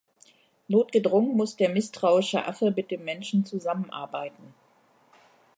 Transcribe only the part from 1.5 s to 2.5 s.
der misstrauische